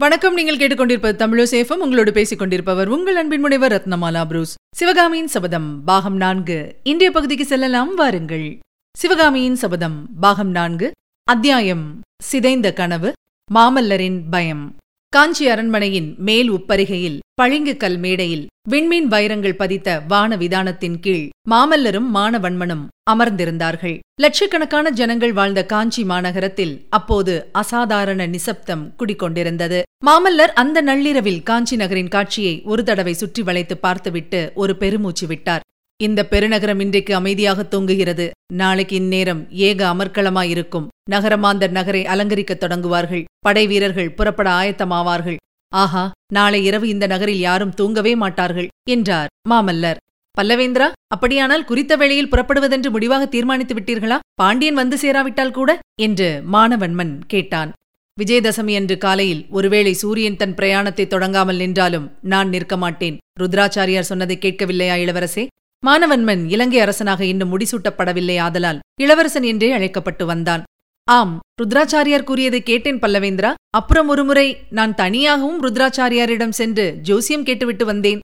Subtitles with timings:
[0.00, 4.54] வணக்கம் நீங்கள் கேட்டுக்கொண்டிருப்பது தமிழசேஃபம் உங்களோடு பேசிக் கொண்டிருப்பவர் உங்கள் அன்பின் முனைவர் ரத்னமாலா புரூஸ்.
[4.76, 6.76] சிவகாமியின் சபதம் பாகம் நான்கு.
[6.82, 8.58] இன்றைய பகுதிக்கு செல்லலாம் வாருங்கள்.
[8.96, 10.90] சிவகாமியின் சபதம் பாகம் நான்கு.
[11.24, 13.12] அத்தியாயம் சிதைந்த கனவு
[13.54, 14.76] மாமல்லரின் பயம்.
[15.12, 22.84] காஞ்சி அரண்மனையின் மேல் உப்பரிகையில் பளிங்கு கல் மேடையில் விண்மீன் வைரங்கள் பதித்த வான விதானத்தின் கீழ் மாமல்லரும் மானவன்மனும்
[23.12, 23.96] அமர்ந்திருந்தார்கள்.
[24.22, 32.54] லட்சக்கணக்கான ஜனங்கள் வாழ்ந்த காஞ்சி மாநகரத்தில் அப்போது அசாதாரண நிசப்தம் குடிக்கொண்டிருந்தது மாமல்லர் அந்த நள்ளிரவில் காஞ்சி நகரின் காட்சியை
[32.64, 35.64] ஒரு தடவை சுற்றி வளைத்து பார்த்துவிட்டு ஒரு பெருமூச்சு விட்டார்.
[36.06, 38.26] இந்த பெருநகரம் இன்றைக்கு அமைதியாக தூங்குகிறது.
[38.60, 40.86] நாளைக்கு இந்நேரம் ஏக அமர்க்களமாயிருக்கும்.
[41.10, 43.24] நகரமாந்தர் நகரை அலங்கரிக்கத் தொடங்குவார்கள்.
[43.38, 45.36] படை வீரர்கள் புறப்பட ஆயத்தமாவார்கள்.
[45.72, 50.00] ஆஹா நாளை இரவு இந்த நகரில் யாரும் தூங்கவே மாட்டார்கள் என்றார் மாமல்லர்.
[50.38, 54.18] பல்லவேந்திரா அப்படியானால் குறித்த வேளையில் புறப்படுவதென்று முடிவாக தீர்மானித்து விட்டீர்களா?
[54.34, 55.70] பாண்டியன் வந்து சேராவிட்டால் கூட?
[56.02, 57.70] என்று மானவன்மன் கேட்டான்.
[58.18, 64.96] விஜயதசமி அன்று காலையில் ஒருவேளை சூரியன் தன் பிரயாணத்தை தொடங்காமல் நின்றாலும் நான் நிற்க மாட்டேன் ருத்ராச்சாரியார் சொன்னதை கேட்கவில்லையா
[65.04, 65.46] இளவரசே?
[65.86, 70.62] மானவன்மன் இலங்கை அரசனாக இன்னும் முடிசூட்டப்படவில்லை ஆதலால் இளவரசன் என்றே அழைக்கப்பட்டு வந்தான்.
[71.08, 73.50] ஆம் ருத்ராச்சாரியார் கூறியதை கேட்டேன் பல்லவேந்திரா.
[73.70, 78.20] அப்புறம் ஒருமுறை நான் தனியாகவும் ருத்ராச்சாரியாரிடம் சென்று ஜோசியம் கேட்டுவிட்டு வந்தேன்.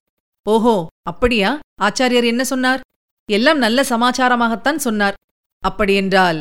[0.47, 1.51] ஓஹோ அப்படியா?
[1.83, 2.83] ஆச்சாரியார் என்ன சொன்னார்?
[3.29, 5.17] எல்லாம் நல்ல சமாச்சாரமாகத்தான் சொன்னார்.
[5.65, 6.41] அப்படியென்றால்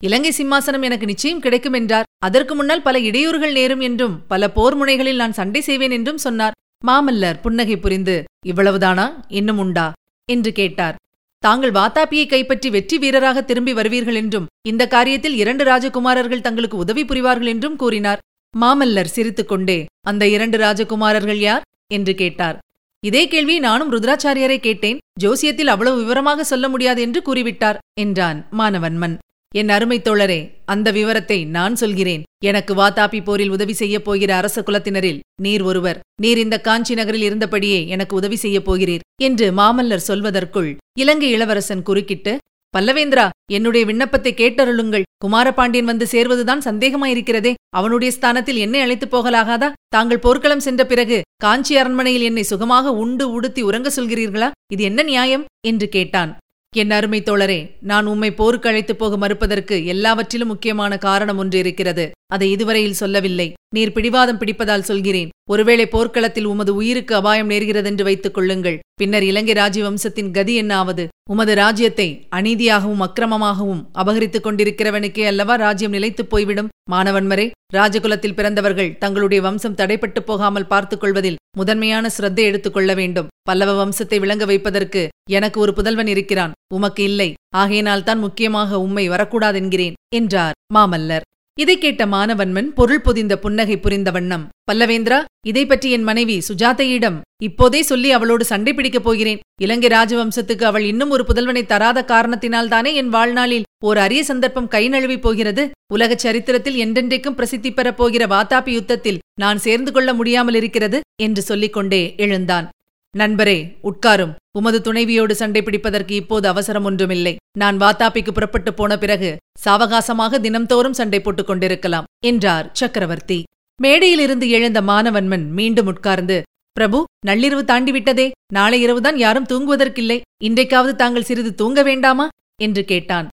[0.00, 2.08] இலங்கை சிம்மாசனம் எனக்கு நிச்சயம் கிடைக்கும் என்றார்.
[2.18, 6.56] அதற்கு முன்னால் பல இடையூறுகள் நேரும் என்றும் பல போர் முனைகளில் நான் சண்டை செய்வேன் என்றும் சொன்னார்.
[6.86, 9.08] மாமல்லர் புன்னகை புரிந்து இவ்வளவுதானா?
[9.28, 9.86] இன்னும் உண்டா?
[10.34, 10.98] என்று கேட்டார்.
[11.42, 17.50] தாங்கள் வாத்தாப்பியை கைப்பற்றி வெற்றி வீரராக திரும்பி வருவீர்கள் என்றும் இந்த காரியத்தில் இரண்டு ராஜகுமாரர்கள் தங்களுக்கு உதவி புரிவார்கள்
[17.54, 18.22] என்றும் கூறினார்.
[18.54, 21.64] மாமல்லர் சிரித்துக்கொண்டே அந்த இரண்டு ராஜகுமாரர்கள் யார்?
[21.88, 22.56] என்று கேட்டார்.
[23.02, 25.00] இதே கேள்வி நானும் ருத்ராச்சாரியரை கேட்டேன்.
[25.20, 29.16] ஜோசியத்தில் அவ்வளவு விவரமாக சொல்ல முடியாது என்று கூறிவிட்டார் என்றான் மானவன்மன்
[29.54, 32.22] என் அருமை தோழரே அந்த விவரத்தை நான் சொல்கிறேன்.
[32.44, 36.00] எனக்கு வாதாபி போரில் உதவி செய்யப் போகிற அரச குலத்தினரில் நீர் ஒருவர்.
[36.22, 42.38] நீர் இந்த காஞ்சி நகரில் இருந்தபடியே எனக்கு உதவி செய்யப் போகிறீர் என்று மாமல்லர் சொல்வதற்குள் இலங்கை இளவரசன் குறுக்கிட்டு
[42.78, 45.02] பல்லவேந்திரா என்னுடைய விண்ணப்பத்தை கேட்டருளுங்கள்.
[45.24, 47.54] குமாரபாண்டியன் வந்து சேர்வதுதான் சந்தேகமாயிருக்கிறதே.
[47.68, 49.72] அவனுடைய ஸ்தானத்தில் என்னை அழைத்துப் போகலாகாதா?
[49.88, 54.50] தாங்கள் போர்க்களம் சென்ற பிறகு காஞ்சி அரண்மனையில் என்னை சுகமாக உண்டு உடுத்தி உறங்க சொல்கிறீர்களா?
[54.72, 55.44] இது என்ன நியாயம்?
[55.66, 56.36] என்று கேட்டான்.
[56.76, 62.50] என் அருமை தோழரே நான் உம்மை போருக்கு அழைத்துப் போக மறுப்பதற்கு எல்லாவற்றிலும் முக்கியமான காரணம் ஒன்று இருக்கிறது அதை
[62.50, 63.52] இதுவரையில் சொல்லவில்லை.
[63.72, 65.28] நீர் பிடிவாதம் பிடிப்பதால் சொல்கிறேன்.
[65.50, 68.80] ஒருவேளை போர்க்களத்தில் உமது உயிருக்கு அபாயம் நேர்கிறதென்று வைத்துக் கொள்ளுங்கள்.
[68.94, 71.06] பின்னர் இலங்கை ராஜவம்சத்தின் கதி என்னாவது?
[71.30, 76.68] உமது ராஜ்யத்தை அநீதியாகவும் அக்கிரமமாகவும் அபகரித்துக் கொண்டிருக்கிறவனுக்கே அல்லவா ராஜ்யம் நிலைத்துப் போய்விடும்?
[76.90, 83.28] மாணவன்மரே ராஜகுலத்தில் பிறந்தவர்கள் தங்களுடைய வம்சம் தடைப்பட்டுப் போகாமல் பார்த்துக் கொள்வதில் முதன்மையான சிரத்தை எடுத்துக் கொள்ள வேண்டும்.
[83.42, 86.52] பல்லவ வம்சத்தை விளங்க வைப்பதற்கு எனக்கு ஒரு புதல்வன் இருக்கிறான்.
[86.74, 87.34] உமக்கு இல்லை.
[87.56, 91.20] ஆகையினால்தான் முக்கியமாக உம்மை வரக்கூடாதென்கிறேன் என்றார் மாமல்லர்.
[91.60, 94.48] இதை கேட்ட மானவன்மன் பொருள் பொதிந்த புன்னகை புரிந்த வண்ணம்.
[94.72, 99.40] பல்லவேந்திரா இதை பற்றி என் மனைவி சுஜாதையிடம் இப்போதே சொல்லி அவளோடு சண்டை பிடிக்கப் போகிறேன்.
[99.62, 105.20] இலங்கை ராஜவம்சத்துக்கு அவள் இன்னும் ஒரு புதல்வனை தராத காரணத்தினால்தானே என் வாழ்நாளில் ஓர் அரிய சந்தர்ப்பம் கை நழுவிப்
[105.20, 105.70] போகிறது.
[105.92, 111.72] உலகச் சரித்திரத்தில் என்றென்றைக்கும் பிரசித்தி பெறப் போகிற வாத்தாப்பி யுத்தத்தில் நான் சேர்ந்து கொள்ள முடியாமல் இருக்கிறது என்று சொல்லிக்
[111.72, 112.68] கொண்டே எழுந்தான்.
[113.16, 114.34] நண்பரே உட்காரும்.
[114.58, 117.36] உமது துணைவியோடு சண்டை பிடிப்பதற்கு இப்போது அவசரம் ஒன்றுமில்லை.
[117.58, 123.42] நான் வாத்தாப்பிக்கு புறப்பட்டு போன பிறகு சாவகாசமாக தினம்தோறும் சண்டை போட்டுக் கொண்டிருக்கலாம் என்றார் சக்கரவர்த்தி.
[123.82, 126.42] மேடையிலிருந்து எழுந்த மானவன்மன் மீண்டும் உட்கார்ந்து
[126.72, 128.30] பிரபு நள்ளிரவு தாண்டிவிட்டதே.
[128.52, 130.20] நாளை இரவுதான் யாரும் தூங்குவதற்கில்லை.
[130.44, 132.28] இன்றைக்காவது தாங்கள் சிறிது தூங்க வேண்டாமா?
[132.62, 133.28] என்று கேட்டான்.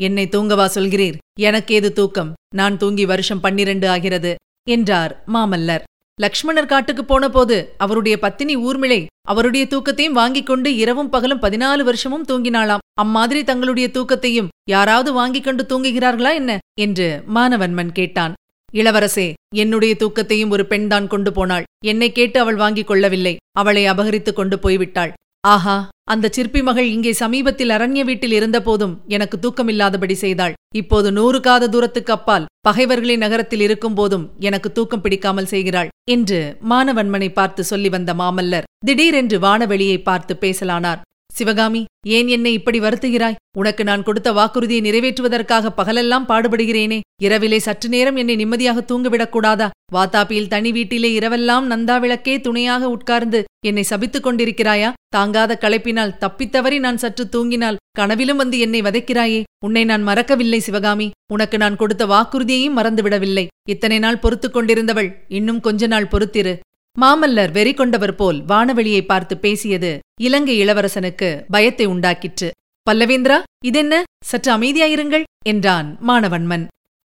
[0.00, 1.18] என்னை தூங்கவா சொல்கிறீர்?
[1.40, 2.32] எனக்கேது தூக்கம்?
[2.54, 4.34] நான் தூங்கி வருஷம் பன்னிரண்டு ஆகிறது
[4.68, 5.82] என்றார் மாமல்லர்.
[6.20, 12.78] லக்ஷ்மணர் காட்டுக்குப் போனபோது அவருடைய பத்தினி ஊர்மிளை அவருடைய தூக்கத்தையும் வாங்கிக் கொண்டு இரவும் பகலும் பதினாலு வருஷமும் தூங்கினாளாம்.
[13.00, 16.58] அம்மாதிரி தங்களுடைய தூக்கத்தையும் யாராவது வாங்கிக் கொண்டு தூங்குகிறார்களா என்ன?
[16.80, 18.34] என்று மானவன்மன் கேட்டான்.
[18.72, 21.64] இளவரசே என்னுடைய தூக்கத்தையும் ஒரு பெண்தான் கொண்டு போனாள்.
[21.84, 23.36] என்னை கேட்டு அவள் வாங்கிக் கொள்ளவில்லை.
[23.58, 25.12] அவளை அபகரித்துக் கொண்டு போய்விட்டாள்.
[25.40, 30.54] ஆஹா அந்த சிற்பி மகள் இங்கே சமீபத்தில் அரண்ய வீட்டில் இருந்தபோதும் எனக்கு தூக்கமில்லாதபடி செய்தாள்.
[30.74, 35.88] இப்போது நூறு காத தூரத்துக்கு அப்பால் பகைவர்களின் நகரத்தில் இருக்கும் போதும் எனக்கு தூக்கம் பிடிக்காமல் செய்கிறாள்.
[36.10, 41.00] என்று மானவன்மனை பார்த்து சொல்லி வந்த மாமல்லர் திடீரென்று வானவெளியை பார்த்து பேசலானார்.
[41.34, 43.38] சிவகாமி ஏன் என்னை இப்படி வருத்துகிறாய்?
[43.58, 47.00] உனக்கு நான் கொடுத்த வாக்குறுதியை நிறைவேற்றுவதற்காக பகலெல்லாம் பாடுபடுகிறேனே.
[47.22, 53.44] இரவிலே சற்று நேரம் என்னை நிம்மதியாக தூங்கவிடக் கூடாதா வாத்தாப்பியில் தனி வீட்டிலே இரவெல்லாம் நந்தா விளக்கே துணையாக உட்கார்ந்து
[53.66, 54.92] என்னை சபித்துக் கொண்டிருக்கிறாயா?
[55.08, 59.42] தாங்காத களைப்பினால் தப்பித்தவறி நான் சற்று தூங்கினால் கனவிலும் வந்து என்னை வதைக்கிறாயே.
[59.64, 61.10] உன்னை நான் மறக்கவில்லை சிவகாமி.
[61.32, 63.46] உனக்கு நான் கொடுத்த வாக்குறுதியையும் மறந்துவிடவில்லை.
[63.68, 66.54] இத்தனை நாள் பொறுத்துக் கொண்டிருந்தவள் இன்னும் கொஞ்ச நாள் பொறுத்திரு.
[67.02, 72.48] மாமல்லர் வெறி கொண்டவர் போல் வானவெளியை பார்த்து பேசியது இலங்கை இளவரசனுக்கு பயத்தை உண்டாக்கிற்று.
[72.86, 74.02] பல்லவேந்திரா இதென்ன?
[74.24, 76.64] சற்று அமைதியாயிருங்கள் என்றான் மானவன்மன்.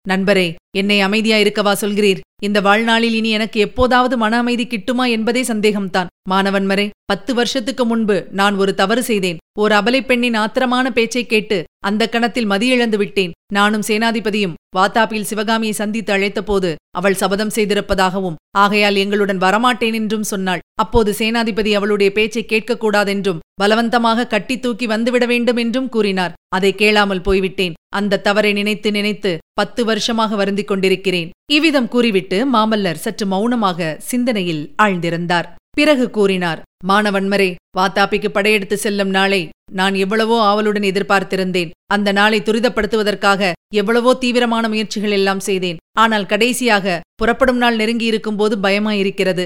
[0.09, 2.21] நண்பரே என்னை அமைதியா இருக்கவா சொல்கிறீர்.
[2.43, 6.11] இந்த வாழ்நாளில் இனி எனக்கு எப்போதாவது மன அமைதி கிட்டுமா என்பதே சந்தேகம்தான்.
[6.31, 9.41] மாணவன்மரே பத்து வருஷத்துக்கு முன்பு நான் ஒரு தவறு செய்தேன்.
[9.59, 13.35] ஓர் அபலை பெண்ணின் ஆத்திரமான பேச்சை கேட்டு அந்த கணத்தில் மதியிழந்து விட்டேன்.
[13.57, 20.63] நானும் சேனாதிபதியும் வாத்தாப்பில் சிவகாமியை சந்தித்து அழைத்தபோது அவள் சபதம் செய்திருப்பதாகவும் ஆகையால் எங்களுடன் வரமாட்டேன் என்றும் சொன்னாள்.
[20.83, 26.37] அப்போது சேனாதிபதி அவளுடைய பேச்சை கேட்கக்கூடாதென்றும் பலவந்தமாக கட்டி தூக்கி வந்துவிட வேண்டும் என்றும் கூறினார்.
[26.57, 27.77] அதை கேளாமல் போய்விட்டேன்.
[27.99, 31.31] அந்த தவறை நினைத்து நினைத்து பத்து வருஷமாக வருந்திக் கொண்டிருக்கிறேன்.
[31.57, 35.49] இவ்விதம் கூறிவிட்டு மாமல்லர் சற்று மௌனமாக சிந்தனையில் ஆழ்ந்திருந்தார்.
[35.77, 41.71] பிறகு கூறினார் மாணவன்மரே வாத்தாப்பிக்கு படையெடுத்து செல்லும் நாளை நான் எவ்வளவோ ஆவலுடன் எதிர்பார்த்திருந்தேன்.
[41.87, 45.81] அந்த நாளை துரிதப்படுத்துவதற்காக எவ்வளவோ தீவிரமான முயற்சிகள் எல்லாம் செய்தேன்.
[45.99, 49.45] ஆனால் கடைசியாக புறப்படும் நாள் நெருங்கியிருக்கும் போது பயமாயிருக்கிறது.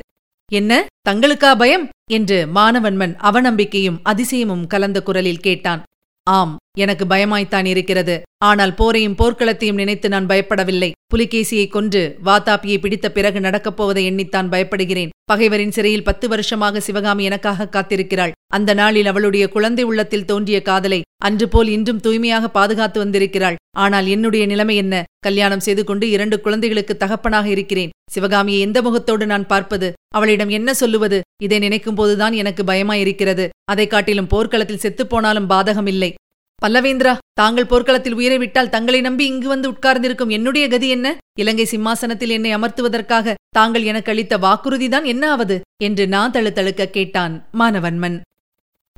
[0.53, 0.87] என்ன?
[1.09, 1.87] தங்களுக்கா பயம்?
[2.13, 5.83] என்று மாணவன்மன் அவநம்பிக்கையும் அதிசயமும் கலந்த குரலில் கேட்டான்.
[6.27, 8.23] ஆம் எனக்கு பயமாய்த்தான் இருக்கிறது.
[8.39, 10.91] ஆனால் போரையும் போர்க்களத்தையும் நினைத்து நான் பயப்படவில்லை.
[11.15, 15.09] புலிகேசியை கொன்று வாத்தாப்பியை பிடித்த பிறகு நடக்கப் போவதை எண்ணித்தான் பயப்படுகிறேன்.
[15.33, 18.33] பகைவரின் சிறையில் பத்து வருஷமாக சிவகாமி எனக்காக காத்திருக்கிறாள்.
[18.47, 23.57] அந்த நாளில் அவளுடைய குழந்தை உள்ளத்தில் தோன்றிய காதலை அன்று போல் இன்றும் தூய்மையாக பாதுகாத்து வந்திருக்கிறாள்.
[23.79, 25.05] ஆனால் என்னுடைய நிலைமை என்ன?
[25.21, 27.91] கல்யாணம் செய்து கொண்டு இரண்டு குழந்தைகளுக்கு தகப்பனாக இருக்கிறேன்.
[28.11, 29.93] சிவகாமியை எந்த முகத்தோடு நான் பார்ப்பது?
[30.15, 31.21] அவளிடம் என்ன சொல்லுவது?
[31.43, 33.49] இதை நினைக்கும் போதுதான் எனக்கு பயமாயிருக்கிறது.
[33.65, 36.15] அதை காட்டிலும் போர்க்களத்தில் செத்துப்போனாலும் பாதகமில்லை.
[36.67, 41.19] பல்லவேந்திரா தாங்கள் போர்க்களத்தில் உயிரை விட்டால் தங்களை நம்பி இங்கு வந்து உட்கார்ந்திருக்கும் என்னுடைய கதி என்ன?
[41.39, 45.61] இலங்கை சிம்மாசனத்தில் என்னை அமர்த்துவதற்காக தாங்கள் எனக்கு அளித்த வாக்குறுதிதான் என்ன ஆவது?
[45.83, 48.21] என்று நான் தழுத்தழுக்க கேட்டான் மானவன்மன்.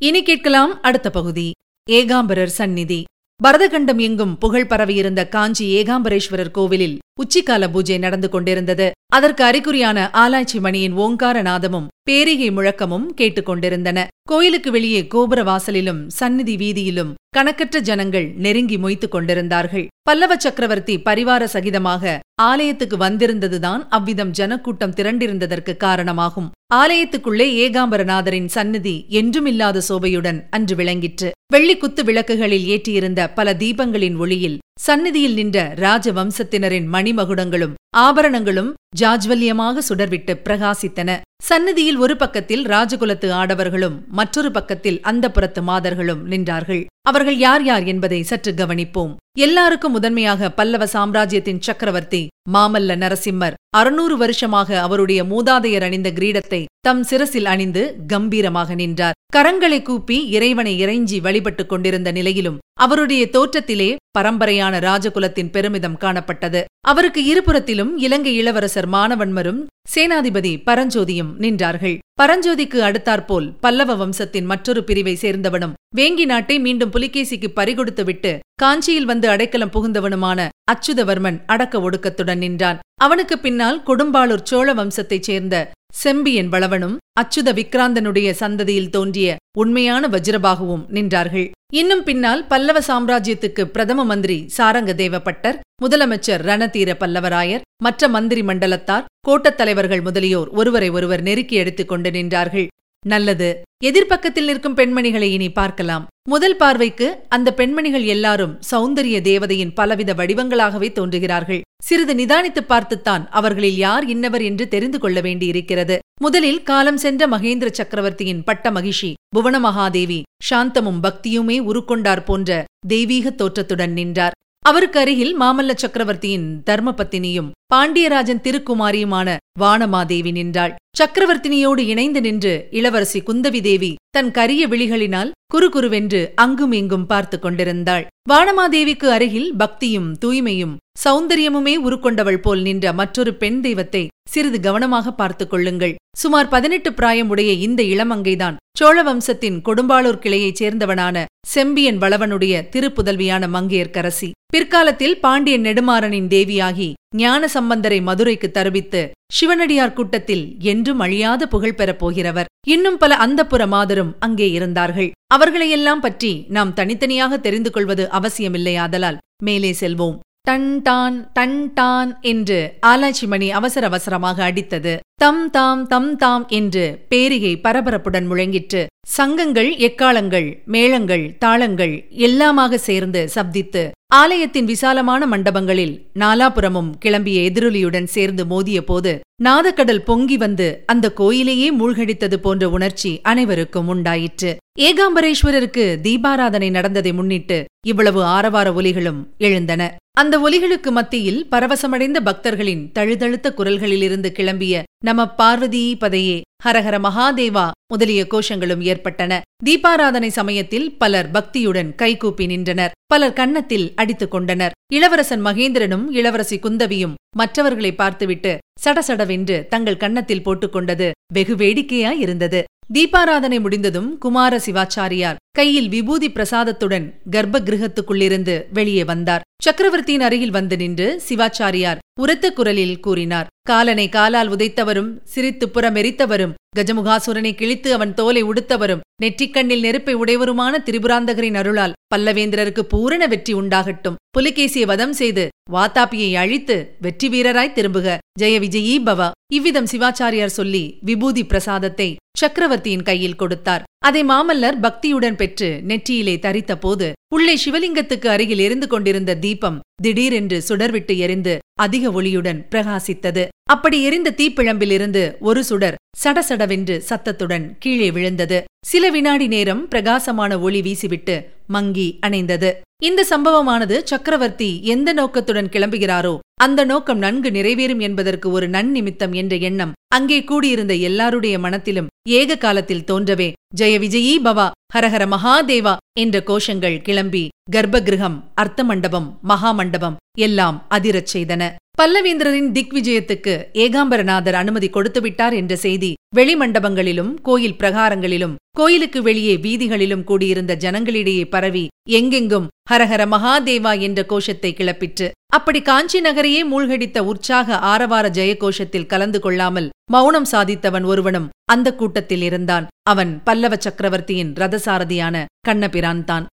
[0.00, 1.52] இனி கேட்கலாம் அடுத்த பகுதி.
[1.90, 3.04] ஏகாம்பரர் சந்நிதி.
[3.44, 8.90] பரதகண்டம் எங்கும் புகழ் பரவியிருந்த காஞ்சி ஏகாம்பரேஸ்வரர் கோவிலில் உச்சிக்கால பூஜை நடந்து கொண்டிருந்தது.
[9.12, 17.10] அதற்கு அறிகுறியான ஆலாய்ச்சி மணியின் ஓங்கார நாதமும் பேரிகை முழக்கமும் கேட்டுக்கொண்டிருந்தன கோயிலுக்கு வெளியே கோபுர வாசலிலும் சந்நிதி வீதியிலும்
[17.36, 19.86] கணக்கற்ற ஜனங்கள் நெருங்கி மொய்த்துக் கொண்டிருந்தார்கள்.
[20.02, 26.48] பல்லவ சக்கரவர்த்தி பரிவார சகிதமாக ஆலயத்துக்கு வந்திருந்ததுதான் அவ்விதம் ஜனக்கூட்டம் திரண்டிருந்ததற்கு காரணமாகும்.
[26.74, 31.30] ஆலயத்துக்குள்ளே ஏகாம்பரநாதரின் சந்நிதி என்றுமில்லாத சோபையுடன் அன்று விளங்கிற்று.
[31.52, 37.74] வெள்ளி குத்து விளக்குகளில் ஏற்றியிருந்த பல தீபங்களின் ஒளியில் சந்நிதியில் நின்ற ராஜவம்சத்தினரின் மணிமகுடங்களும்
[38.04, 38.70] ஆபரணங்களும்
[39.00, 41.10] ஜாஜ்வல்யமாக சுடர்விட்டு பிரகாசித்தன.
[41.48, 46.82] சந்நிதியில் ஒரு பக்கத்தில் ராஜகுலத்து ஆடவர்களும் மற்றொரு பக்கத்தில் அந்த புறத்து மாதர்களும் நின்றார்கள்.
[47.10, 49.12] அவர்கள் யார் யார் என்பதை சற்று கவனிப்போம்.
[49.46, 52.22] எல்லாருக்கும் முதன்மையாக பல்லவ சாம்ராஜ்யத்தின் சக்கரவர்த்தி
[52.52, 59.18] மாமல்ல நரசிம்மர் அறுநூறு வருஷமாக அவருடைய மூதாதையர் அணிந்த கிரீடத்தை தம் சிரசில் அணிந்து கம்பீரமாக நின்றார்.
[59.36, 66.64] கரங்களை கூப்பி இறைவனை இறைஞ்சி வழிபட்டுக் கொண்டிருந்த நிலையிலும் அவருடைய தோற்றத்திலே பரம்பரையான ராஜகுலத்தின் பெருமிதம் காணப்பட்டது.
[66.80, 69.60] அவருக்கு இருபுறத்திலும் இலங்கை இளவரசர் மானவன்மரும்
[69.94, 71.98] சேனாதிபதி பரஞ்சோதியும் நின்றார்கள்.
[72.22, 79.70] பரஞ்சோதிக்கு அடுத்தாற்போல் பல்லவ வம்சத்தின் மற்றொரு பிரிவை சேர்ந்தவனும் வேங்கி நாட்டை மீண்டும் புலிகேசிக்கு பறிகொடுத்துவிட்டு காஞ்சியில் வந்து அடைக்கலம்
[79.70, 82.78] புகுந்தவனுமான அச்சுதவர்மன் அடக்க ஒடுக்கத்துடன் நின்றான்.
[82.94, 91.50] அவனுக்கு பின்னால் கொடும்பாளூர் சோழ வம்சத்தைச் சேர்ந்த செம்பியன் வளவனும் அச்சுத விக்ராந்தனுடைய சந்ததியில் தோன்றிய உண்மையான வஜ்ரபாகுவும் நின்றார்கள்.
[91.72, 99.56] இன்னும் பின்னால் பல்லவ சாம்ராஜ்யத்துக்கு பிரதம மந்திரி சாரங்க தேவப்பட்டர் முதலமைச்சர் ரணதீர பல்லவராயர் மற்ற மந்திரி மண்டலத்தார் கோட்டத்
[99.56, 102.66] தலைவர்கள் முதலியோர் ஒருவரை ஒருவர் நெருக்கி எடுத்துக் கொண்டு நின்றார்கள்.
[103.06, 103.62] நல்லது.
[103.84, 106.06] எதிர்ப்பக்கத்தில் நிற்கும் பெண்மணிகளை இனி பார்க்கலாம்.
[106.28, 111.60] முதல் பார்வைக்கு அந்த பெண்மணிகள் எல்லாரும் சௌந்தரிய தேவதையின் பலவித வடிவங்களாகவே தோன்றுகிறார்கள்.
[111.82, 115.98] சிறிது நிதானித்துப் பார்த்துத்தான் அவர்களில் யார் இன்னவர் என்று தெரிந்து கொள்ள வேண்டியிருக்கிறது.
[116.20, 123.92] முதலில் காலம் சென்ற மகேந்திர சக்கரவர்த்தியின் பட்ட மகிஷி புவன மகாதேவி சாந்தமும் பக்தியுமே உருக்கொண்டார் போன்ற தெய்வீக தோற்றத்துடன்
[123.92, 124.32] நின்றார்.
[124.62, 130.74] அவருக்கு அருகில் மாமல்ல சக்கரவர்த்தியின் தர்மபத்தினியும் பாண்டியராஜன் திருக்குமாரியுமான வானமாதேவி நின்றாள்.
[130.98, 138.06] சக்கரவர்த்தினியோடு இணைந்து நின்று இளவரசி குந்தவி தேவி தன் கரிய விழிகளினால் குறுகுருவென்று அங்கும் இங்கும் பார்த்து கொண்டிருந்தாள்.
[138.30, 145.94] வானமாதேவிக்கு அருகில் பக்தியும் தூய்மையும் சௌந்தரியமுமே உருக்கொண்டவள் போல் நின்ற மற்றொரு பெண் தெய்வத்தை சிறிது கவனமாக பார்த்துக் கொள்ளுங்கள்.
[146.16, 154.30] சுமார் பதினெட்டு பிராயம் உடைய இந்த இளமங்கைதான் சோழ வம்சத்தின் கொடும்பாளூர் கிளையைச் சேர்ந்தவனான செம்பியன் வளவனுடைய திருப்புதல்வியான மங்கையர்க்கரசி.
[154.46, 162.50] பிற்காலத்தில் பாண்டியன் நெடுமாறனின் தேவியாகி ஞான சம்பந்தரை மதுரைக்கு தருவித்து சிவனடியார் கூட்டத்தில் என்றும் அழியாத புகழ் பெறப் போகிறவர்.
[162.68, 165.10] இன்னும் பல அந்தப்புற மாதரும் அங்கே இருந்தார்கள்.
[165.34, 170.18] அவர்களையெல்லாம் பற்றி நாம் தனித்தனியாக தெரிந்து கொள்வது அவசியமில்லையாதலால் மேலே செல்வோம்.
[170.44, 174.96] டன் டான் டன் டான் என்று ஆலாய்ச்சி மணி அவசர அவசரமாக அடித்தது.
[175.14, 178.86] தம் தாம் தம் தாம் என்று பேரிகை பரபரப்புடன் முழங்கிற்று.
[179.08, 188.84] சங்கங்கள் எக்காலங்கள் மேளங்கள் தாளங்கள் எல்லாமாக சேர்ந்து சப்தித்து ஆலயத்தின் விசாலமான மண்டபங்களில் நாலாபுரமும் கிளம்பிய எதிரொலியுடன் சேர்ந்து மோதிய
[188.84, 194.56] போது நாதக்கடல் பொங்கி வந்து அந்த கோயிலையே மூழ்கடித்தது போன்ற உணர்ச்சி அனைவருக்கும் உண்டாயிற்று.
[194.80, 199.96] ஏகாம்பரேஸ்வரருக்கு தீபாராதனை நடந்ததை முன்னிட்டு இவ்வளவு ஆரவார ஒலிகளும் எழுந்தன.
[200.12, 208.80] அந்த ஒலிகளுக்கு மத்தியில் பரவசமடைந்த பக்தர்களின் தழுதழுத்த குரல்களிலிருந்து கிளம்பிய நம பார்வதி பதையே ஹரஹர மகாதேவா முதலிய கோஷங்களும்
[208.80, 209.42] ஏற்பட்டன.
[209.64, 212.92] தீபாராதனை சமயத்தில் பலர் பக்தியுடன் கைகூப்பி நின்றனர்.
[213.06, 214.72] பலர் கன்னத்தில் அடித்துக் கொண்டனர்.
[214.92, 222.60] இளவரசன் மகேந்திரனும் இளவரசி குந்தவியும் மற்றவர்களை பார்த்துவிட்டு சடசடவென்று தங்கள் கன்னத்தில் போட்டுக்கொண்டது வெகு வேடிக்கையாயிருந்தது.
[222.92, 229.44] தீபாராதனை முடிந்ததும் குமார சிவாச்சாரியார் கையில் விபூதி பிரசாதத்துடன் கர்ப்ப கிரகத்துக்குள்ளிருந்து வெளியே வந்தார்.
[229.62, 233.46] சக்கரவர்த்தியின் அருகில் வந்து நின்று சிவாச்சாரியார் உரத்த குரலில் கூறினார்.
[233.68, 241.96] காலனை காலால் உதைத்தவரும் சிரித்து புறமெரித்தவரும் கஜமுகாசுரனை கிழித்து அவன் தோலை உடுத்தவரும் நெற்றிக்கண்ணில் நெருப்பை உடையவருமான திரிபுராந்தகரின் அருளால்
[242.14, 244.18] பல்லவேந்திரருக்கு பூரண வெற்றி உண்டாகட்டும்.
[244.36, 248.16] புலிகேசியை வதம் செய்து வாத்தாப்பியை அழித்து வெற்றி வீரராய் திரும்புக.
[248.40, 252.08] ஜெய விஜயீ பவ இவ்விதம் சிவாச்சாரியார் சொல்லி விபூதி பிரசாதத்தை
[252.40, 253.82] சக்கரவர்த்தியின் கையில் கொடுத்தார்.
[254.04, 261.16] அதை மாமல்லர் பக்தியுடன் பெற்று நெற்றியிலே தரித்த போது உள்ளே சிவலிங்கத்துக்கு அருகில் எரிந்து கொண்டிருந்த தீபம் திடீரென்று சுடர்விட்டு
[261.16, 263.44] எரிந்து அதிக ஒளியுடன் பிரகாசித்தது.
[263.70, 268.64] அப்படி எரிந்த தீப்பிழம்பிலிருந்து ஒரு சுடர் சடசடவென்று சத்தத்துடன் கீழே விழுந்தது.
[268.86, 271.36] சில வினாடி நேரம் பிரகாசமான ஒளி வீசிவிட்டு
[271.66, 272.70] மங்கி அணைந்தது.
[273.02, 279.92] இந்த சம்பவமானது சக்கரவர்த்தி எந்த நோக்கத்துடன் கிளம்புகிறாரோ அந்த நோக்கம் நன்கு நிறைவேறும் என்பதற்கு ஒரு நன்னிமித்தம் என்ற எண்ணம்
[280.14, 287.48] அங்கே கூடியிருந்த எல்லாருடைய மனத்திலும் ஏக காலத்தில் தோன்றவே ஜெய விஜயீ பவா ஹரஹர மகாதேவா என்ற கோஷங்கள் கிளம்பி
[287.72, 291.62] கர்ப்பகிருகம் அர்த்த மண்டபம் மகாமண்டபம் எல்லாம் அதிரச் செய்தன.
[291.98, 301.44] பல்லவேந்திரரின் திக்விஜயத்துக்கு ஏகாம்பரநாதர் அனுமதி கொடுத்துவிட்டார் என்ற செய்தி வெளிமண்டபங்களிலும் கோயில் பிரகாரங்களிலும் கோயிலுக்கு வெளியே வீதிகளிலும் கூடியிருந்த ஜனங்களிடையே
[301.44, 305.30] பரவி எங்கெங்கும் ஹரஹர மகாதேவா என்ற கோஷத்தை கிளப்பிற்று.
[305.46, 312.86] அப்படி காஞ்சி நகரையே மூழ்கடித்த உற்சாக ஆரவார ஜெயகோஷத்தில் கலந்து கொள்ளாமல் மௌனம் சாதித்தவன் ஒருவனும் அந்த கூட்டத்தில் இருந்தான்.
[313.02, 316.46] அவன் பல்லவ சக்கரவர்த்தியின் ரதசாரதியான கண்ணபிரான் தான்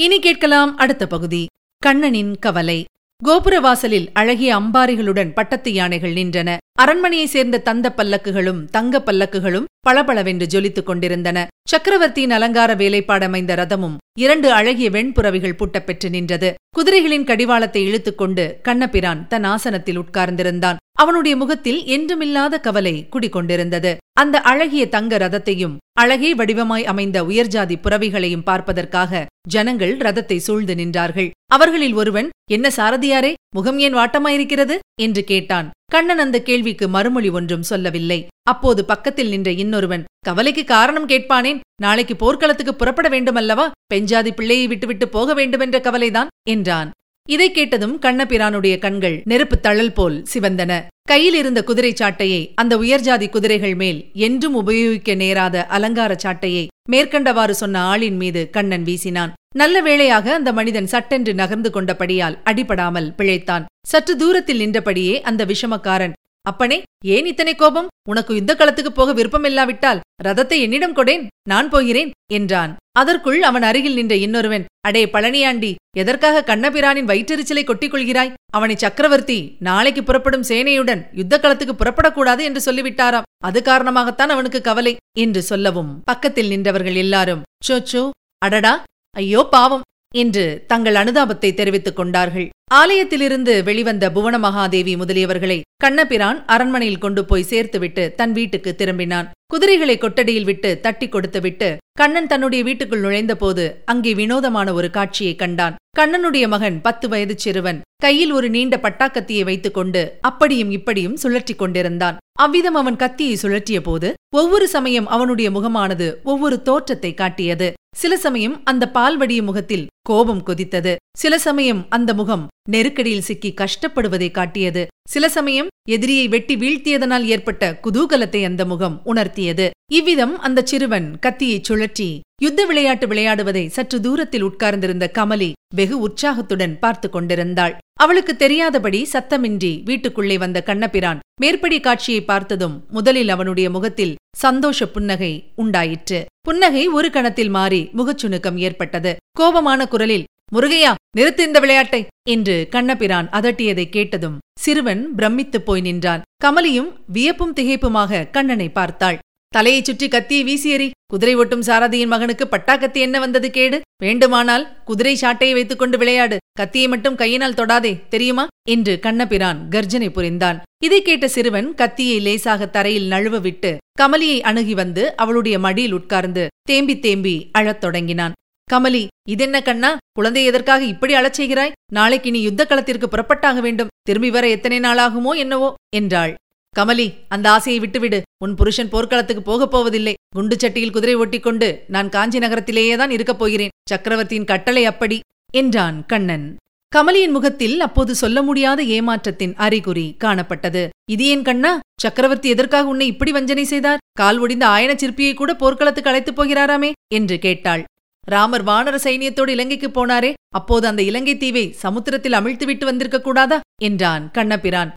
[0.00, 1.46] இனி கேட்கலாம் அடுத்த பகுதி.
[1.78, 2.84] கண்ணனின் கவலை.
[3.24, 6.56] கோபுர வாசலில் அழகிய அம்பாரிகளுடன் பட்டத்து யானைகள் நின்றன.
[6.82, 11.38] அரண்மனையைச் சேர்ந்த தந்த பல்லக்குகளும் தங்க பல்லக்குகளும் பளபளவென்று ஜொலித்துக் கொண்டிருந்தன.
[11.68, 16.54] சக்கரவர்த்தியின் அலங்கார வேலைப்பாடமைந்த ரதமும் இரண்டு அழகிய வெண்புறவிகள் பூட்டப்பெற்று நின்றது.
[16.74, 20.76] குதிரைகளின் கடிவாளத்தை இழுத்துக்கொண்டு கண்ணபிரான் தன் ஆசனத்தில் உட்கார்ந்திருந்தான்.
[20.92, 23.96] அவனுடைய முகத்தில் என்றுமில்லாத கவலை குடிகொண்டிருந்தது.
[24.12, 31.30] அந்த அழகிய தங்க ரதத்தையும் அழகே வடிவமாய் அமைந்த உயர்ஜாதி புறவிகளையும் பார்ப்பதற்காக ஜனங்கள் ரதத்தை சூழ்ந்து நின்றார்கள்.
[31.46, 34.76] அவர்களில் ஒருவன் என்ன சாரதியாரே முகம் ஏன் வாட்டமாயிருக்கிறது?
[35.00, 35.68] என்று கேட்டான்.
[35.92, 38.20] கண்ணன் அந்த கேள்விக்கு மறுமொழி ஒன்றும் சொல்லவில்லை.
[38.42, 41.60] அப்போது பக்கத்தில் நின்ற இன்னொருவன் கவலைக்கு காரணம் கேட்பானேன்?
[41.82, 43.70] நாளைக்கு போர்க்களத்துக்கு புறப்பட வேண்டுமல்லவா?
[43.94, 46.28] பெஞ்சாதி பிள்ளையை விட்டுவிட்டு போக வேண்டுமென்ற கவலைதான்?
[46.48, 46.90] என்றான்.
[47.28, 50.80] இதைக் கேட்டதும் கண்ணபிரானுடைய கண்கள் நெருப்பு தழல் போல் சிவந்தன.
[51.02, 57.80] கையில் இருந்த குதிரை சாட்டையை அந்த உயர்ஜாதி குதிரைகள் மேல் என்றும் உபயோகிக்க நேராத அலங்கார சாட்டையை மேற்கண்டவாறு சொன்ன
[57.80, 59.32] ஆளின் மீது கண்ணன் வீசினான்.
[59.54, 63.64] நல்ல வேளையாக அந்த மனிதன் சட்டென்று நகர்ந்து கொண்டபடியால் அடிபடாமல் பிழைத்தான்.
[63.86, 66.12] சற்று தூரத்தில் நின்றபடியே அந்த விஷமக்காரன்
[66.50, 66.78] அப்பனே
[67.14, 67.88] ஏன் இத்தனை கோபம்?
[68.10, 72.72] உனக்கு யுத்த களத்துக்கு போக விருப்பமில்லாவிட்டால் ரதத்தை என்னிடம் கொடேன் நான் போகிறேன் என்றான்.
[73.00, 75.70] அதற்குள் அவன் அருகில் நின்ற இன்னொருவன் அடே பழனியாண்டி
[76.02, 78.34] எதற்காக கண்ணபிரானின் வயிற்றெரிச்சலை கொட்டிக் கொள்கிறாய்?
[78.56, 79.38] அவனை சக்கரவர்த்தி
[79.68, 83.28] நாளைக்கு புறப்படும் சேனையுடன் யுத்த களத்துக்கு புறப்படக்கூடாது என்று சொல்லிவிட்டாராம்.
[83.48, 88.04] அது காரணமாகத்தான் அவனுக்கு கவலை என்று சொல்லவும் பக்கத்தில் நின்றவர்கள் எல்லாரும் சோச்சோ
[88.46, 88.74] அடடா
[89.16, 92.48] ஐயோ பாவம் என்று தங்கள் அனுதாபத்தை தெரிவித்துக் கொண்டார்கள்.
[92.78, 99.28] ஆலயத்திலிருந்து வெளிவந்த புவன மகாதேவி முதலியவர்களை கண்ணபிரான் அரண்மனையில் கொண்டு போய் சேர்த்துவிட்டு தன் வீட்டுக்கு திரும்பினான்.
[99.52, 101.68] குதிரைகளை கொட்டடியில் விட்டு தட்டி கொடுத்துவிட்டு
[102.00, 105.78] கண்ணன் தன்னுடைய வீட்டுக்குள் நுழைந்தபோது அங்கே வினோதமான ஒரு காட்சியை கண்டான்.
[105.98, 112.18] கண்ணனுடைய மகன் பத்து வயது சிறுவன் கையில் ஒரு நீண்ட பட்டாக்கத்தியை வைத்துக் கொண்டு அப்படியும் இப்படியும் சுழற்றி கொண்டிருந்தான்.
[112.44, 117.68] அவ்விதம் அவன் கத்தியை சுழற்றிய போது ஒவ்வொரு சமயம் அவனுடைய முகமானது ஒவ்வொரு தோற்றத்தை காட்டியது.
[118.00, 120.92] சில சமயம் அந்த பால்வடிய முகத்தில் கோபம் கொதித்தது.
[121.18, 124.82] சில சமயம் அந்த முகம் நெருக்கடியில் சிக்கி கஷ்டப்படுவதை காட்டியது.
[125.08, 129.66] சில சமயம் எதிரியை வெட்டி வீழ்த்தியதனால் ஏற்பட்ட குதூகலத்தை அந்த முகம் உணர்த்தியது.
[129.98, 132.08] இவ்விதம் அந்த சிறுவன் கத்தியை சுழற்றி
[132.42, 137.74] யுத்த விளையாட்டு விளையாடுவதை சற்று தூரத்தில் உட்கார்ந்திருந்த கமலி வெகு உற்சாகத்துடன் பார்த்து கொண்டிருந்தாள்.
[138.00, 146.20] அவளுக்கு தெரியாதபடி சத்தமின்றி வீட்டுக்குள்ளே வந்த கண்ணபிரான் மேற்படி காட்சியை பார்த்ததும் முதலில் அவனுடைய முகத்தில் சந்தோஷ புன்னகை உண்டாயிற்று.
[146.48, 149.10] புன்னகை ஒரு கணத்தில் மாறி முகச்சுணுக்கம் ஏற்பட்டது.
[149.40, 152.00] கோபமான குரலில் முருகையா நிறுத்து இந்த விளையாட்டை!
[152.28, 156.22] என்று கண்ணபிரான் அதட்டியதை கேட்டதும் சிறுவன் பிரமித்துப் போய் நின்றான்.
[156.44, 159.18] கமலியும் வியப்பும் திகைப்புமாக கண்ணனை பார்த்தாள்.
[159.52, 163.80] தலையைச் சுற்றி கத்தியை வீசியறி குதிரை ஓட்டும் சாரதியின் மகனுக்கு பட்டாக்கத்தி என்ன வந்தது கேடு?
[164.02, 166.36] வேண்டுமானால் குதிரை சாட்டையை வைத்துக்கொண்டு விளையாடு.
[166.58, 168.44] கத்தியை மட்டும் கையினால் தொடாதே தெரியுமா?
[168.68, 170.58] என்று கண்ணபிரான் கர்ஜனை புரிந்தான்.
[170.84, 176.98] இதை கேட்ட சிறுவன் கத்தியை லேசாக தரையில் நழுவ விட்டு கமலியை அணுகி வந்து அவளுடைய மடியில் உட்கார்ந்து தேம்பி
[176.98, 178.32] தேம்பி அழத் தொடங்கினான்.
[178.72, 179.96] கமலி இதென்ன கண்ணா?
[180.12, 181.72] குழந்தை எதற்காக இப்படி அழச் செய்கிறாய்?
[181.92, 183.88] நாளைக்கு நீ யுத்த களத்திற்கு புறப்பட்டாக வேண்டும்.
[184.02, 185.74] திரும்பி வர எத்தனை நாளாகுமோ என்னவோ?
[185.96, 186.34] என்றாள்.
[186.78, 188.22] கமலி அந்த ஆசையை விட்டுவிடு.
[188.44, 190.14] உன் புருஷன் போர்க்களத்துக்கு போகப் போவதில்லை.
[190.34, 193.70] குண்டு சட்டியில் குதிரை ஓட்டிக்கொண்டு நான் காஞ்சி நகரத்திலேயேதான் இருக்கப் போகிறேன்.
[193.88, 195.20] சக்கரவர்த்தியின் கட்டளை அப்படி
[195.52, 196.56] என்றான் கண்ணன்.
[196.96, 200.88] கமலியின் முகத்தில் அப்போது சொல்ல முடியாத ஏமாற்றத்தின் அறிகுறி காணப்பட்டது.
[201.10, 201.80] இது ஏன் கண்ணா?
[202.00, 203.98] சக்கரவர்த்தி எதற்காக உன்னை இப்படி வஞ்சனை செய்தார்?
[204.12, 206.92] கால் ஒடிந்த ஆயன சிற்பியை கூட போர்க்களத்துக்கு அழைத்துப் போகிறாராமே?
[207.14, 207.84] என்று கேட்டாள்.
[208.28, 213.60] ராமர் வானர சைனியத்தோடு இலங்கைக்கு போனாரே அப்போது அந்த இலங்கை தீவை சமுத்திரத்தில் அமிழ்த்துவிட்டு வந்திருக்க கூடாதா?
[213.82, 214.94] என்றான் கண்ணபிரான்.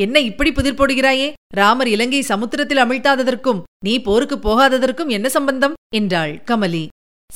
[0.00, 1.32] என்ன இப்படி புதிர் போடுகிறாயே?
[1.54, 5.74] ராமர் இலங்கை சமுத்திரத்தில் அமிழ்த்தாததற்கும் நீ போருக்கு போகாததற்கும் என்ன சம்பந்தம்?
[5.94, 6.88] என்றாள் கமலி.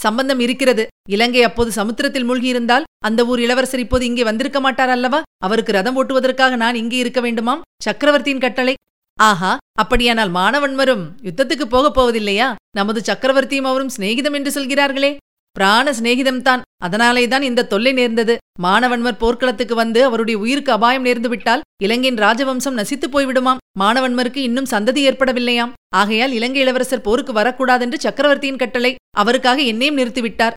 [0.05, 0.87] சம்பந்தம் இருக்கிறது.
[1.11, 5.21] இலங்கை அப்போது சமுத்திரத்தில் மூழ்கியிருந்தால் அந்த ஊர் இளவரசர் இப்போது இங்கே வந்திருக்க மாட்டார் அல்லவா?
[5.45, 7.65] அவருக்கு ரதம் ஓட்டுவதற்காக நான் இங்கே இருக்க வேண்டுமாம்?
[7.83, 8.75] சக்கரவர்த்தியின் கட்டளை?
[9.19, 12.49] ஆஹா அப்படியானால் மாணவன்மரும் யுத்தத்துக்கு போகப் போவதில்லையா?
[12.77, 15.17] நமது சக்கரவர்த்தியும் அவரும் சிநேகிதம் என்று சொல்கிறார்களே.
[15.57, 16.63] பிராண சிநேகிதம்தான்.
[16.85, 18.35] அதனாலேதான் இந்த தொல்லை நேர்ந்தது.
[18.63, 23.57] மாணவன்மர் போர்க்களத்துக்கு வந்து அவருடைய உயிருக்கு அபாயம் நேர்ந்து விட்டால் இலங்கையின் ராஜவம்சம் நசித்துப் போய்விடுமாம்.
[23.81, 25.73] மாணவன்மருக்கு இன்னும் சந்ததி ஏற்படவில்லையாம்.
[25.89, 30.53] ஆகையால் இலங்கை இளவரசர் போருக்கு வரக்கூடாதென்று சக்கரவர்த்தியின் கட்டளை அவருக்காக என்னையும் நிறுத்திவிட்டார்.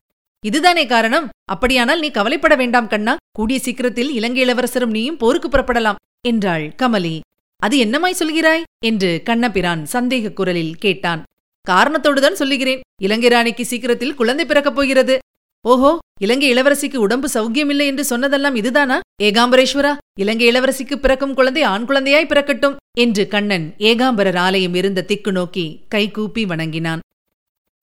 [0.45, 1.29] இதுதானே காரணம்?
[1.45, 3.15] அப்படியானால் நீ கவலைப்பட வேண்டாம் கண்ணா.
[3.31, 5.95] கூடிய சீக்கிரத்தில் இலங்கை இளவரசரும் நீயும் போருக்கு புறப்படலாம்
[6.27, 7.19] என்றாள் கமலி.
[7.57, 8.63] அது என்னமாய் சொல்கிறாய்?
[8.85, 11.23] என்று கண்ணபிரான் சந்தேக குரலில் கேட்டான்.
[11.69, 12.81] காரணத்தோடுதான் சொல்லுகிறேன்.
[13.01, 15.19] இலங்கை ராணிக்கு சீக்கிரத்தில் குழந்தை பிறக்கப் போகிறது.
[15.65, 15.89] ஓஹோ
[16.19, 18.99] இலங்கை இளவரசிக்கு உடம்பு சௌக்கியமில்லை என்று சொன்னதெல்லாம் இதுதானா?
[19.23, 25.65] ஏகாம்பரேஸ்வரா இலங்கை இளவரசிக்கு பிறக்கும் குழந்தை ஆண் குழந்தையாய் பிறக்கட்டும் என்று கண்ணன் ஏகாம்பரர் ஆலயம் இருந்த திக்கு நோக்கி
[25.87, 26.99] கைகூப்பி வணங்கினான்.